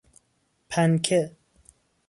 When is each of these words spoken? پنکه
پنکه 0.69 1.35